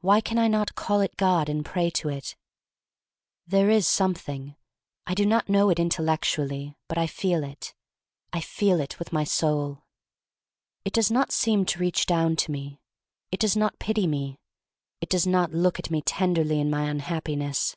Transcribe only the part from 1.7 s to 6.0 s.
to it? There is Something— I do not know it